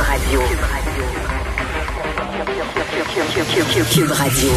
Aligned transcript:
Radio. 0.00 0.40
Cube 3.92 4.10
Radio. 4.10 4.48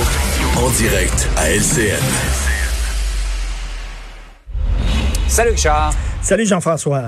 En 0.56 0.70
direct 0.70 1.28
à 1.36 1.50
LCN. 1.50 2.00
Salut 5.28 5.52
Richard. 5.52 5.94
Salut 6.22 6.46
Jean-François. 6.46 7.04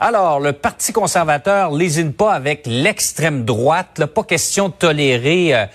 Alors, 0.00 0.40
le 0.40 0.52
Parti 0.52 0.92
conservateur 0.92 1.70
lésine 1.70 2.12
pas 2.12 2.32
avec 2.32 2.62
l'extrême 2.66 3.44
droite. 3.44 3.98
Là, 3.98 4.08
pas 4.08 4.24
question 4.24 4.68
de 4.68 4.74
tolérer. 4.74 5.54
Euh, 5.54 5.66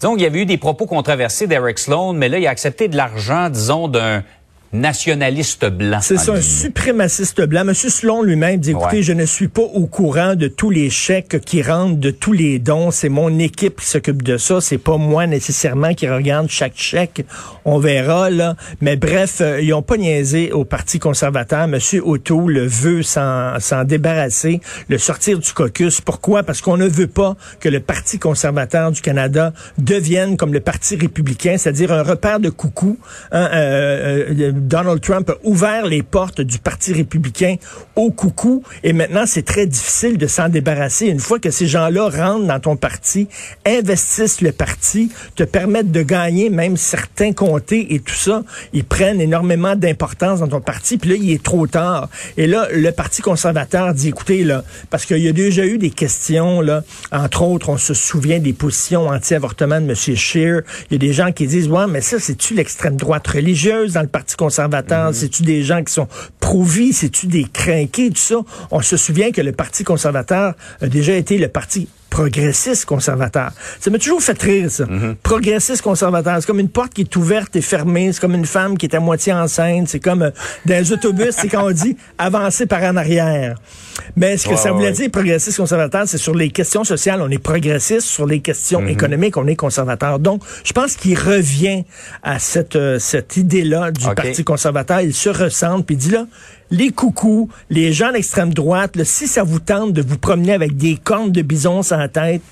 disons 0.00 0.14
qu'il 0.14 0.22
y 0.22 0.26
avait 0.26 0.40
eu 0.40 0.46
des 0.46 0.58
propos 0.58 0.86
controversés 0.86 1.46
d'Eric 1.46 1.78
Sloan, 1.78 2.12
mais 2.12 2.28
là, 2.28 2.38
il 2.38 2.46
a 2.46 2.50
accepté 2.50 2.88
de 2.88 2.96
l'argent, 2.96 3.50
disons, 3.50 3.86
d'un 3.86 4.24
nationaliste 4.72 5.66
blanc. 5.66 5.98
C'est 6.00 6.16
ça, 6.16 6.32
un 6.32 6.40
suprémaciste 6.40 7.42
blanc. 7.42 7.64
Monsieur 7.64 7.90
Sloan 7.90 8.22
lui-même 8.22 8.58
dit, 8.58 8.70
écoutez, 8.70 9.02
je 9.02 9.12
ne 9.12 9.26
suis 9.26 9.48
pas 9.48 9.62
au 9.62 9.86
courant 9.86 10.34
de 10.34 10.48
tous 10.48 10.70
les 10.70 10.88
chèques 10.90 11.40
qui 11.44 11.62
rentrent, 11.62 11.98
de 11.98 12.10
tous 12.10 12.32
les 12.32 12.58
dons. 12.58 12.90
C'est 12.90 13.08
mon 13.08 13.38
équipe 13.38 13.80
qui 13.80 13.86
s'occupe 13.86 14.22
de 14.22 14.36
ça. 14.38 14.60
C'est 14.60 14.78
pas 14.78 14.96
moi 14.96 15.26
nécessairement 15.26 15.94
qui 15.94 16.08
regarde 16.08 16.48
chaque 16.48 16.76
chèque. 16.76 17.24
On 17.64 17.78
verra, 17.78 18.30
là. 18.30 18.56
Mais 18.80 18.96
bref, 18.96 19.40
euh, 19.40 19.60
ils 19.60 19.72
ont 19.74 19.82
pas 19.82 19.96
niaisé 19.96 20.52
au 20.52 20.64
Parti 20.64 20.98
conservateur. 20.98 21.68
Monsieur 21.68 22.02
le 22.02 22.66
veut 22.66 23.02
s'en 23.02 23.84
débarrasser, 23.84 24.60
le 24.88 24.98
sortir 24.98 25.38
du 25.38 25.52
caucus. 25.52 26.00
Pourquoi? 26.00 26.42
Parce 26.42 26.60
qu'on 26.60 26.76
ne 26.76 26.88
veut 26.88 27.06
pas 27.06 27.36
que 27.60 27.68
le 27.68 27.80
Parti 27.80 28.18
conservateur 28.18 28.90
du 28.90 29.00
Canada 29.00 29.52
devienne 29.78 30.36
comme 30.36 30.52
le 30.52 30.60
Parti 30.60 30.96
républicain, 30.96 31.56
c'est-à-dire 31.58 31.92
un 31.92 32.02
repère 32.02 32.40
de 32.40 32.48
coucou. 32.48 32.98
Hein, 33.32 33.50
euh, 33.52 34.24
euh, 34.30 34.52
Donald 34.68 35.00
Trump 35.00 35.30
a 35.30 35.34
ouvert 35.44 35.86
les 35.86 36.02
portes 36.02 36.40
du 36.40 36.58
Parti 36.58 36.92
républicain 36.92 37.56
au 37.96 38.10
coucou 38.10 38.62
et 38.82 38.92
maintenant 38.92 39.24
c'est 39.26 39.44
très 39.44 39.66
difficile 39.66 40.18
de 40.18 40.26
s'en 40.26 40.48
débarrasser. 40.48 41.06
Une 41.06 41.20
fois 41.20 41.38
que 41.38 41.50
ces 41.50 41.66
gens-là 41.66 42.08
rentrent 42.08 42.46
dans 42.46 42.60
ton 42.60 42.76
parti, 42.76 43.28
investissent 43.66 44.40
le 44.40 44.52
parti, 44.52 45.10
te 45.36 45.42
permettent 45.42 45.92
de 45.92 46.02
gagner 46.02 46.50
même 46.50 46.76
certains 46.76 47.32
comtés 47.32 47.94
et 47.94 48.00
tout 48.00 48.14
ça, 48.14 48.42
ils 48.72 48.84
prennent 48.84 49.20
énormément 49.20 49.76
d'importance 49.76 50.40
dans 50.40 50.48
ton 50.48 50.60
parti. 50.60 50.98
Puis 50.98 51.10
là, 51.10 51.16
il 51.16 51.30
est 51.30 51.42
trop 51.42 51.66
tard. 51.66 52.08
Et 52.36 52.46
là, 52.46 52.68
le 52.72 52.90
Parti 52.92 53.22
conservateur 53.22 53.92
dit, 53.94 54.08
écoutez, 54.08 54.44
là, 54.44 54.64
parce 54.90 55.06
qu'il 55.06 55.18
y 55.18 55.28
a 55.28 55.32
déjà 55.32 55.64
eu 55.66 55.78
des 55.78 55.90
questions, 55.90 56.60
là, 56.60 56.82
entre 57.10 57.42
autres, 57.42 57.68
on 57.68 57.76
se 57.76 57.94
souvient 57.94 58.38
des 58.38 58.52
positions 58.52 59.08
anti-avortement 59.08 59.80
de 59.80 59.90
M. 59.90 59.94
Scheer. 59.94 60.62
Il 60.90 60.94
y 60.94 60.96
a 60.96 60.98
des 60.98 61.12
gens 61.12 61.32
qui 61.32 61.46
disent, 61.46 61.68
ouais, 61.68 61.86
mais 61.88 62.00
ça, 62.00 62.18
c'est-tu 62.18 62.54
l'extrême 62.54 62.96
droite 62.96 63.26
religieuse 63.26 63.94
dans 63.94 64.02
le 64.02 64.08
Parti 64.08 64.36
conservateur? 64.36 64.51
Conservateurs? 64.52 65.08
Mhm. 65.08 65.14
C'est-tu 65.14 65.42
des 65.44 65.62
gens 65.62 65.82
qui 65.82 65.92
sont 65.92 66.08
pro-vie? 66.40 66.92
C'est-tu 66.92 67.26
des 67.26 67.44
crinqués? 67.44 68.10
Tout 68.10 68.16
ça? 68.16 68.36
On 68.70 68.82
se 68.82 68.96
souvient 68.96 69.32
que 69.32 69.40
le 69.40 69.52
Parti 69.52 69.82
conservateur 69.82 70.54
a 70.80 70.86
déjà 70.86 71.14
été 71.14 71.38
le 71.38 71.48
parti 71.48 71.88
progressiste 72.12 72.84
conservateur. 72.84 73.52
Ça 73.80 73.90
m'a 73.90 73.96
toujours 73.96 74.22
fait 74.22 74.40
rire, 74.42 74.70
ça. 74.70 74.84
Mhm. 74.84 75.16
Progressiste 75.22 75.80
conservateur. 75.80 76.36
C'est 76.38 76.46
comme 76.46 76.60
une 76.60 76.68
porte 76.68 76.92
qui 76.92 77.00
est 77.00 77.16
ouverte 77.16 77.56
et 77.56 77.62
fermée. 77.62 78.12
C'est 78.12 78.20
comme 78.20 78.34
une 78.34 78.44
femme 78.44 78.76
qui 78.76 78.84
est 78.84 78.94
à 78.94 79.00
moitié 79.00 79.32
enceinte. 79.32 79.88
C'est 79.88 79.98
comme 79.98 80.20
euh, 80.20 80.30
dans 80.66 80.74
les 80.74 80.92
autobus, 80.92 81.30
c'est 81.30 81.48
quand 81.48 81.66
on 81.66 81.70
dit 81.70 81.96
avancer 82.18 82.66
par 82.66 82.82
en 82.82 82.96
arrière. 82.96 83.56
Mais 84.14 84.36
ce 84.36 84.46
que 84.46 84.56
ça 84.56 84.72
voulait 84.72 84.92
dire, 84.92 85.10
progressiste 85.10 85.56
conservateur, 85.56 86.02
c'est 86.06 86.18
sur 86.18 86.34
les 86.34 86.50
questions 86.50 86.84
sociales, 86.84 87.22
on 87.22 87.30
est 87.30 87.38
progressiste. 87.38 88.06
Sur 88.06 88.26
les 88.26 88.40
questions 88.40 88.82
mhm. 88.82 88.88
économiques, 88.88 89.38
on 89.38 89.46
est 89.46 89.56
conservateur. 89.56 90.18
Donc, 90.18 90.42
je 90.64 90.72
pense 90.74 90.96
qu'il 90.96 91.18
revient 91.18 91.84
à 92.22 92.38
cette, 92.38 92.76
euh, 92.76 92.98
cette 92.98 93.38
idée-là 93.38 93.90
du 93.90 94.04
Parti 94.14 94.44
conservateur. 94.44 95.00
Il 95.00 95.14
se 95.14 95.30
ressent, 95.30 95.80
puis 95.80 95.94
il 95.94 95.98
dit 95.98 96.10
là, 96.10 96.26
les 96.72 96.90
coucous, 96.90 97.48
les 97.70 97.92
gens 97.92 98.12
d'extrême 98.12 98.52
droite, 98.52 99.02
si 99.04 99.28
ça 99.28 99.42
vous 99.42 99.60
tente 99.60 99.92
de 99.92 100.02
vous 100.02 100.16
promener 100.16 100.54
avec 100.54 100.76
des 100.76 100.96
cornes 100.96 101.30
de 101.30 101.42
bison 101.42 101.82
sans 101.82 101.98
tête, 102.08 102.42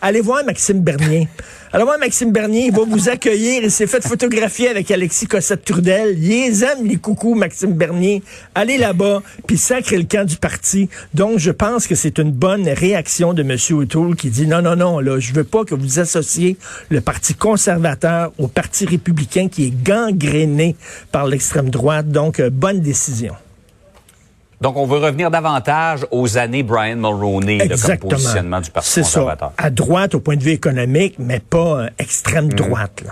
allez 0.00 0.20
voir 0.20 0.44
Maxime 0.44 0.80
Bernier. 0.80 1.28
Allez 1.72 1.84
voir 1.84 1.98
Maxime 1.98 2.32
Bernier, 2.32 2.66
il 2.68 2.72
va 2.72 2.84
vous 2.84 3.10
accueillir. 3.10 3.62
Il 3.62 3.70
s'est 3.70 3.86
fait 3.86 4.02
photographier 4.02 4.68
avec 4.68 4.90
Alexis 4.90 5.26
Cossette-Trudel. 5.26 6.16
Il 6.16 6.28
les 6.28 6.64
aime, 6.64 6.86
les 6.86 6.96
coucous, 6.96 7.34
Maxime 7.34 7.72
Bernier. 7.72 8.22
Allez 8.54 8.78
là-bas, 8.78 9.22
puis 9.46 9.58
sacrez 9.58 9.98
le 9.98 10.04
camp 10.04 10.24
du 10.24 10.36
parti. 10.36 10.88
Donc, 11.12 11.38
je 11.38 11.50
pense 11.50 11.86
que 11.86 11.94
c'est 11.94 12.18
une 12.18 12.30
bonne 12.30 12.66
réaction 12.66 13.34
de 13.34 13.42
M. 13.42 13.58
O'Toole 13.78 14.16
qui 14.16 14.30
dit 14.30 14.46
non, 14.46 14.62
non, 14.62 14.76
non, 14.76 15.00
là, 15.00 15.18
je 15.18 15.34
veux 15.34 15.44
pas 15.44 15.64
que 15.64 15.74
vous 15.74 15.98
associez 15.98 16.56
le 16.88 17.02
Parti 17.02 17.34
conservateur 17.34 18.32
au 18.38 18.48
Parti 18.48 18.86
républicain 18.86 19.48
qui 19.48 19.66
est 19.66 19.82
gangréné 19.82 20.76
par 21.12 21.26
l'extrême 21.26 21.68
droite. 21.68 22.08
Donc, 22.10 22.40
euh, 22.40 22.48
bonne 22.48 22.80
décision. 22.80 23.34
Donc, 24.60 24.76
on 24.76 24.86
veut 24.86 24.98
revenir 24.98 25.30
davantage 25.30 26.06
aux 26.10 26.38
années 26.38 26.62
Brian 26.62 26.96
Mulroney, 26.96 27.58
le 27.58 27.98
positionnement 27.98 28.60
du 28.60 28.70
Parti 28.70 29.00
conservateur. 29.00 29.52
Ça. 29.58 29.64
À 29.64 29.70
droite 29.70 30.14
au 30.14 30.20
point 30.20 30.36
de 30.36 30.42
vue 30.42 30.52
économique, 30.52 31.16
mais 31.18 31.40
pas 31.40 31.82
euh, 31.82 31.90
extrême 31.98 32.46
mm. 32.46 32.54
droite. 32.54 33.02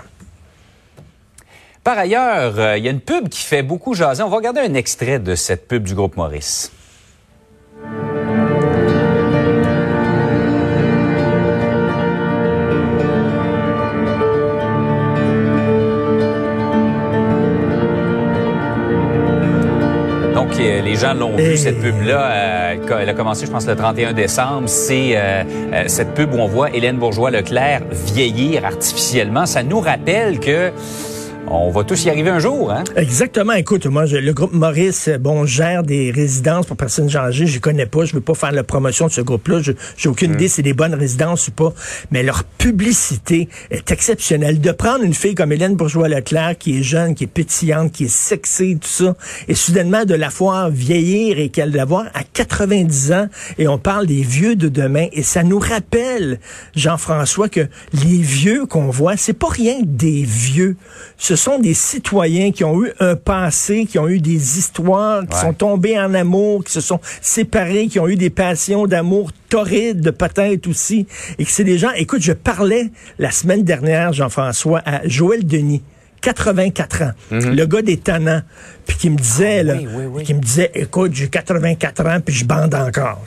Par 1.83 1.99
ailleurs, 1.99 2.57
euh, 2.57 2.77
il 2.77 2.83
y 2.83 2.87
a 2.87 2.91
une 2.91 2.99
pub 2.99 3.29
qui 3.29 3.43
fait 3.43 3.61
beaucoup 3.61 3.93
jaser. 3.93 4.23
On 4.23 4.29
va 4.29 4.37
regarder 4.37 4.61
un 4.61 4.73
extrait 4.73 5.19
de 5.19 5.35
cette 5.35 5.67
pub 5.67 5.83
du 5.83 5.93
groupe 5.93 6.17
Maurice. 6.17 6.71
Les 20.57 20.95
gens 20.95 21.13
l'ont 21.13 21.35
vu, 21.35 21.57
cette 21.57 21.81
pub-là. 21.81 22.31
Euh, 22.31 22.99
elle 23.01 23.09
a 23.09 23.13
commencé, 23.13 23.45
je 23.45 23.51
pense, 23.51 23.67
le 23.67 23.75
31 23.75 24.13
décembre. 24.13 24.69
C'est 24.69 25.11
euh, 25.15 25.43
euh, 25.73 25.83
cette 25.87 26.13
pub 26.13 26.33
où 26.33 26.37
on 26.37 26.47
voit 26.47 26.71
Hélène 26.71 26.97
Bourgeois-Leclerc 26.97 27.81
vieillir 27.91 28.65
artificiellement. 28.65 29.45
Ça 29.45 29.63
nous 29.63 29.79
rappelle 29.79 30.39
que 30.39 30.71
on 31.47 31.69
va 31.69 31.83
tous 31.83 32.05
y 32.05 32.09
arriver 32.09 32.29
un 32.29 32.39
jour, 32.39 32.71
hein? 32.71 32.83
Exactement. 32.95 33.53
Écoute, 33.53 33.85
moi, 33.85 34.05
le 34.05 34.33
groupe 34.33 34.53
Maurice, 34.53 35.09
bon, 35.19 35.45
gère 35.45 35.83
des 35.83 36.11
résidences 36.11 36.65
pour 36.65 36.75
personnes 36.75 37.15
âgées. 37.15 37.45
Je 37.45 37.59
connais 37.59 37.85
pas. 37.85 38.05
Je 38.05 38.13
veux 38.13 38.21
pas 38.21 38.33
faire 38.33 38.51
la 38.51 38.63
promotion 38.63 39.07
de 39.07 39.11
ce 39.11 39.21
groupe-là. 39.21 39.61
J'ai 39.97 40.09
aucune 40.09 40.31
mm. 40.31 40.35
idée 40.35 40.47
si 40.47 40.55
c'est 40.55 40.61
des 40.63 40.73
bonnes 40.73 40.95
résidences 40.95 41.47
ou 41.47 41.51
pas. 41.51 41.73
Mais 42.11 42.23
leur 42.23 42.43
publicité 42.43 43.49
est 43.69 43.91
exceptionnelle. 43.91 44.59
De 44.59 44.71
prendre 44.71 45.03
une 45.03 45.13
fille 45.13 45.35
comme 45.35 45.51
Hélène 45.51 45.75
Bourgeois-Leclerc, 45.75 46.57
qui 46.57 46.79
est 46.79 46.83
jeune, 46.83 47.15
qui 47.15 47.25
est 47.25 47.27
pétillante, 47.27 47.91
qui 47.91 48.05
est 48.05 48.15
sexy, 48.15 48.77
tout 48.81 48.87
ça, 48.87 49.15
et 49.47 49.55
soudainement 49.55 50.05
de 50.05 50.15
la 50.15 50.29
voir 50.29 50.69
vieillir 50.69 51.39
et 51.39 51.49
qu'elle 51.49 51.71
la 51.71 51.85
voir 51.85 52.05
à 52.13 52.23
90 52.23 53.11
ans, 53.11 53.27
et 53.57 53.67
on 53.67 53.77
parle 53.77 54.07
des 54.07 54.21
vieux 54.21 54.55
de 54.55 54.67
demain, 54.67 55.07
et 55.11 55.23
ça 55.23 55.43
nous 55.43 55.59
rappelle, 55.59 56.39
Jean-François, 56.75 57.49
que 57.49 57.67
les 57.93 58.17
vieux 58.17 58.65
qu'on 58.65 58.89
voit, 58.89 59.17
c'est 59.17 59.33
pas 59.33 59.49
rien 59.49 59.75
des 59.83 60.23
vieux 60.23 60.75
ce 61.17 61.34
sont 61.35 61.59
des 61.59 61.73
citoyens 61.73 62.51
qui 62.51 62.63
ont 62.63 62.83
eu 62.83 62.91
un 62.99 63.15
passé, 63.15 63.85
qui 63.85 63.99
ont 63.99 64.07
eu 64.07 64.19
des 64.19 64.57
histoires, 64.57 65.23
qui 65.27 65.37
sont 65.37 65.53
tombés 65.53 65.99
en 65.99 66.13
amour, 66.13 66.63
qui 66.63 66.71
se 66.71 66.81
sont 66.81 66.99
séparés, 67.21 67.87
qui 67.87 67.99
ont 67.99 68.07
eu 68.07 68.15
des 68.15 68.29
passions 68.29 68.85
d'amour 68.87 69.31
torrides 69.49 70.11
peut-être 70.11 70.67
aussi, 70.67 71.07
et 71.37 71.45
que 71.45 71.51
c'est 71.51 71.63
des 71.63 71.77
gens, 71.77 71.91
écoute, 71.95 72.21
je 72.21 72.33
parlais 72.33 72.89
la 73.19 73.31
semaine 73.31 73.63
dernière, 73.63 74.13
Jean-François, 74.13 74.81
à 74.85 75.07
Joël 75.07 75.45
Denis. 75.45 75.81
84 76.25 77.01
ans. 77.03 77.11
Mhm. 77.31 77.55
Le 77.55 77.65
gars 77.67 77.81
des 77.83 77.97
tannants 77.97 78.41
puis 78.85 78.97
qui 78.97 79.09
me 79.09 79.17
disait, 79.17 79.59
ah 79.59 79.63
là, 79.63 79.75
qui 80.23 80.33
me 80.33 80.39
disait, 80.39 80.71
écoute, 80.75 81.11
j'ai 81.13 81.27
84 81.27 82.05
ans, 82.05 82.19
puis 82.23 82.35
je 82.35 82.45
bande 82.45 82.75
encore. 82.75 83.21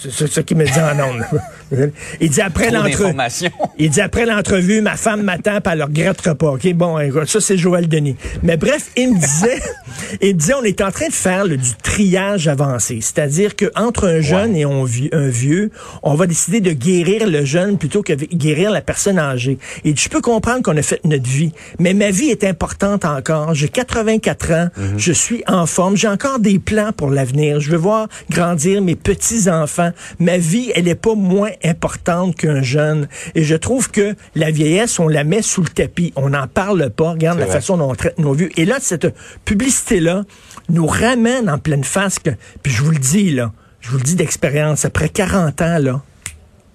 C'est 0.00 0.26
ce 0.26 0.40
qu'il 0.40 0.56
me 0.56 0.64
dit 0.64 0.72
en 0.72 0.98
ondes. 0.98 1.92
il 2.20 2.30
dit 2.30 2.40
après 2.40 2.70
l'entrevue. 2.70 3.14
il 3.78 3.90
dit 3.90 4.00
après 4.00 4.26
l'entrevue, 4.26 4.80
ma 4.80 4.96
femme 4.96 5.22
m'attend, 5.22 5.60
puis 5.60 5.72
elle 5.72 5.78
ne 5.78 5.84
regrettera 5.84 6.34
pas. 6.34 6.52
OK, 6.52 6.72
bon, 6.74 6.98
écoute, 6.98 7.28
ça, 7.28 7.40
c'est 7.40 7.56
Joël 7.56 7.88
Denis. 7.88 8.16
Mais 8.42 8.56
bref, 8.56 8.90
il 8.96 9.14
me 9.14 9.20
disait, 9.20 9.62
il 10.20 10.36
disait, 10.36 10.54
on 10.54 10.64
est 10.64 10.80
en 10.80 10.90
train 10.90 11.08
de 11.08 11.12
faire 11.12 11.46
du 11.46 11.74
triage 11.82 12.48
avancé. 12.48 12.98
C'est-à-dire 13.00 13.54
qu'entre 13.54 14.08
un 14.08 14.20
jeune 14.20 14.56
et 14.56 14.64
un 14.64 15.28
vieux, 15.28 15.70
on 16.02 16.14
va 16.14 16.26
décider 16.26 16.60
de 16.60 16.72
guérir 16.72 17.28
le 17.28 17.44
jeune 17.44 17.78
plutôt 17.78 18.02
que 18.02 18.12
guérir 18.12 18.70
la 18.70 18.80
personne 18.80 19.18
âgée. 19.18 19.58
Et 19.84 19.94
je 19.94 20.08
peux 20.08 20.20
comprendre 20.20 20.62
qu'on 20.62 20.76
a 20.76 20.82
fait 20.82 21.00
notre 21.04 21.28
vie, 21.28 21.52
mais 21.78 21.94
ma 21.94 22.10
vie 22.10 22.30
est 22.30 22.35
importante 22.44 23.04
encore. 23.04 23.54
J'ai 23.54 23.68
84 23.68 24.52
ans. 24.52 24.68
Mhm. 24.76 24.98
Je 24.98 25.12
suis 25.12 25.42
en 25.46 25.66
forme. 25.66 25.96
J'ai 25.96 26.08
encore 26.08 26.38
des 26.38 26.58
plans 26.58 26.92
pour 26.92 27.10
l'avenir. 27.10 27.60
Je 27.60 27.70
veux 27.70 27.76
voir 27.76 28.08
grandir 28.30 28.82
mes 28.82 28.96
petits-enfants. 28.96 29.90
Ma 30.18 30.38
vie, 30.38 30.72
elle 30.74 30.84
n'est 30.84 30.94
pas 30.94 31.14
moins 31.14 31.50
importante 31.64 32.36
qu'un 32.36 32.62
jeune. 32.62 33.08
Et 33.34 33.44
je 33.44 33.54
trouve 33.54 33.90
que 33.90 34.14
la 34.34 34.50
vieillesse, 34.50 34.98
on 34.98 35.08
la 35.08 35.24
met 35.24 35.42
sous 35.42 35.62
le 35.62 35.68
tapis. 35.68 36.12
On 36.16 36.30
n'en 36.30 36.46
parle 36.46 36.90
pas. 36.90 37.12
Regarde 37.12 37.38
la 37.38 37.46
façon 37.46 37.76
dont 37.76 37.90
on 37.90 37.94
traite 37.94 38.18
nos 38.18 38.32
vieux. 38.32 38.50
Et 38.58 38.64
là, 38.64 38.76
cette 38.80 39.14
publicité-là 39.44 40.24
nous 40.68 40.86
ramène 40.86 41.48
en 41.48 41.58
pleine 41.58 41.84
face 41.84 42.18
que, 42.18 42.30
puis 42.62 42.72
je 42.72 42.82
vous 42.82 42.90
le 42.90 42.98
dis, 42.98 43.30
là, 43.30 43.52
je 43.80 43.90
vous 43.90 43.98
le 43.98 44.02
dis 44.02 44.16
d'expérience, 44.16 44.84
après 44.84 45.08
40 45.08 45.62
ans, 45.62 45.78
là, 45.78 46.02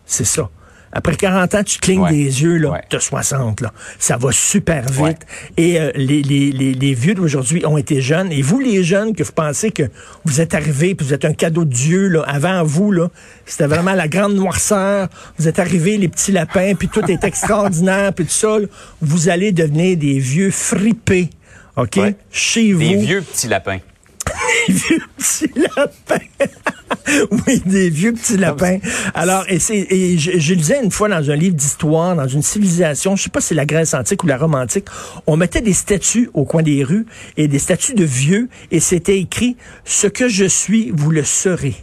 c'est 0.05 0.25
ça 0.25 0.49
Après 0.93 1.15
40 1.15 1.55
ans, 1.55 1.63
tu 1.63 1.79
clignes 1.79 2.07
des 2.09 2.43
yeux, 2.43 2.57
là, 2.57 2.81
de 2.89 2.99
60, 2.99 3.61
là. 3.61 3.71
Ça 3.97 4.17
va 4.17 4.31
super 4.31 4.85
vite. 4.89 5.19
Et 5.57 5.79
euh, 5.79 5.91
les, 5.95 6.21
les, 6.21 6.51
les, 6.51 6.73
les, 6.73 6.93
vieux 6.93 7.13
d'aujourd'hui 7.13 7.65
ont 7.65 7.77
été 7.77 8.01
jeunes. 8.01 8.31
Et 8.31 8.41
vous, 8.41 8.59
les 8.59 8.83
jeunes, 8.83 9.15
que 9.15 9.23
vous 9.23 9.31
pensez 9.31 9.71
que 9.71 9.83
vous 10.25 10.41
êtes 10.41 10.53
arrivés, 10.53 10.95
puis 10.95 11.05
vous 11.07 11.13
êtes 11.13 11.25
un 11.25 11.33
cadeau 11.33 11.63
de 11.63 11.73
Dieu, 11.73 12.07
là, 12.07 12.23
avant 12.27 12.63
vous, 12.63 12.91
là, 12.91 13.09
c'était 13.45 13.67
vraiment 13.67 13.93
la 13.93 14.07
grande 14.07 14.35
noirceur. 14.35 15.07
Vous 15.37 15.47
êtes 15.47 15.59
arrivés, 15.59 15.97
les 15.97 16.09
petits 16.09 16.31
lapins, 16.31 16.73
puis 16.75 16.89
tout 16.89 17.09
est 17.09 17.23
extraordinaire, 17.23 18.13
puis 18.13 18.25
tout 18.25 18.31
ça. 18.31 18.57
vous 19.01 19.29
allez 19.29 19.51
devenir 19.51 19.97
des 19.97 20.19
vieux 20.19 20.51
fripés. 20.51 21.29
OK? 21.77 21.99
Chez 22.31 22.73
vous. 22.73 22.79
Des 22.79 22.95
vieux 22.97 23.21
petits 23.21 23.47
lapins. 23.47 23.79
des 24.67 24.73
vieux 24.73 25.01
petits 25.17 25.51
lapins. 25.55 26.49
oui, 27.47 27.61
des 27.65 27.89
vieux 27.89 28.13
petits 28.13 28.37
lapins. 28.37 28.79
Alors, 29.13 29.45
et, 29.47 29.59
et 29.71 30.17
je, 30.17 30.39
je, 30.39 30.53
lisais 30.53 30.83
une 30.83 30.91
fois 30.91 31.09
dans 31.09 31.29
un 31.29 31.35
livre 31.35 31.55
d'histoire, 31.55 32.15
dans 32.15 32.27
une 32.27 32.41
civilisation, 32.41 33.15
je 33.15 33.23
sais 33.23 33.29
pas 33.29 33.41
si 33.41 33.49
c'est 33.49 33.55
la 33.55 33.65
Grèce 33.65 33.93
antique 33.93 34.23
ou 34.23 34.27
la 34.27 34.37
Rome 34.37 34.55
antique, 34.55 34.85
on 35.27 35.37
mettait 35.37 35.61
des 35.61 35.73
statues 35.73 36.29
au 36.33 36.45
coin 36.45 36.61
des 36.61 36.83
rues 36.83 37.05
et 37.37 37.47
des 37.47 37.59
statues 37.59 37.93
de 37.93 38.03
vieux 38.03 38.49
et 38.71 38.79
c'était 38.79 39.19
écrit 39.19 39.57
«Ce 39.85 40.07
que 40.07 40.27
je 40.27 40.45
suis, 40.45 40.91
vous 40.93 41.11
le 41.11 41.23
serez». 41.23 41.75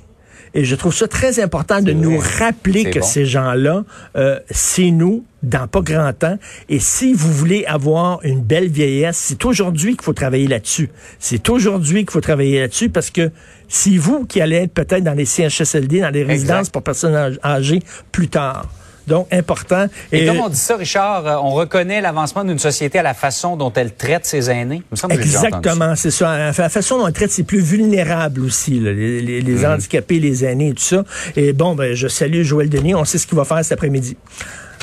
Et 0.55 0.65
je 0.65 0.75
trouve 0.75 0.95
ça 0.95 1.09
très 1.09 1.41
important 1.41 1.81
de 1.81 1.93
nous 1.93 2.19
rappeler 2.39 2.91
que 2.91 3.01
ces 3.01 3.27
gens-là, 3.27 3.85
euh, 4.17 4.39
c'est 4.51 4.91
nous 4.91 5.25
dans 5.43 5.69
pas 5.69 5.81
grand 5.81 6.13
temps. 6.13 6.39
Et 6.69 6.81
si 6.81 7.13
vous 7.13 7.33
voulez 7.33 7.65
avoir 7.67 8.21
une 8.25 8.43
belle 8.43 8.69
vieillesse, 8.69 9.17
c'est 9.17 9.45
aujourd'hui 9.45 9.93
qu'il 9.93 10.03
faut 10.03 10.13
travailler 10.13 10.49
là-dessus. 10.49 10.91
C'est 11.19 11.49
aujourd'hui 11.49 12.01
qu'il 12.01 12.11
faut 12.11 12.21
travailler 12.21 12.61
là-dessus 12.61 12.89
parce 12.89 13.11
que 13.11 13.31
c'est 13.69 13.97
vous 13.97 14.25
qui 14.25 14.41
allez 14.41 14.57
être 14.57 14.73
peut-être 14.73 15.05
dans 15.05 15.15
les 15.15 15.27
CHSLD, 15.27 16.01
dans 16.01 16.11
les 16.11 16.25
résidences 16.25 16.71
pour 16.71 16.83
personnes 16.83 17.39
âgées 17.45 17.81
plus 18.11 18.29
tard. 18.29 18.67
Donc, 19.09 19.27
important. 19.33 19.87
Et, 20.13 20.27
comme 20.27 20.41
on 20.41 20.49
dit 20.49 20.57
ça, 20.57 20.77
Richard, 20.77 21.27
euh, 21.27 21.37
on 21.43 21.51
reconnaît 21.51 22.01
l'avancement 22.01 22.45
d'une 22.45 22.59
société 22.59 22.99
à 22.99 23.03
la 23.03 23.15
façon 23.15 23.57
dont 23.57 23.73
elle 23.73 23.95
traite 23.95 24.27
ses 24.27 24.51
aînés. 24.51 24.83
Exactement, 25.11 25.97
c'est 25.97 26.11
ça. 26.11 26.53
La 26.53 26.69
façon 26.69 26.99
dont 26.99 27.07
elle 27.07 27.15
traite 27.15 27.33
ses 27.33 27.43
plus 27.43 27.61
vulnérables 27.61 28.43
aussi, 28.43 28.79
les, 28.79 29.43
mhm. 29.43 29.65
handicapés, 29.65 30.21
les 30.21 30.45
aînés, 30.45 30.75
tout 30.75 30.83
ça. 30.83 31.05
Et 31.37 31.53
bon, 31.53 31.75
ben, 31.75 31.95
je 31.95 32.07
salue 32.07 32.43
Joël 32.43 32.69
Denis. 32.69 32.95
On 32.95 33.05
sait 33.05 33.19
ce 33.19 33.27
qu'il 33.27 33.37
va 33.37 33.45
faire 33.45 33.65
cet 33.65 33.73
après-midi. 33.73 34.17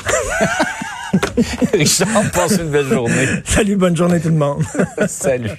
Richard, 1.72 2.30
passe 2.32 2.58
une 2.58 2.70
belle 2.70 2.88
journée. 2.88 3.26
Salut, 3.44 3.76
bonne 3.76 3.96
journée 3.96 4.20
tout 4.20 4.28
le 4.28 4.34
monde. 4.34 4.62
Salut. 5.06 5.50